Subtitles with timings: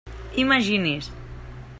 [0.43, 1.11] Imagini's!